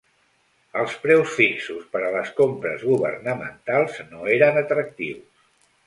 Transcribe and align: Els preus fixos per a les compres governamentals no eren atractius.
Els 0.83 0.95
preus 1.03 1.35
fixos 1.41 1.85
per 1.95 2.01
a 2.07 2.11
les 2.17 2.33
compres 2.41 2.87
governamentals 2.93 4.01
no 4.15 4.29
eren 4.39 4.63
atractius. 4.67 5.51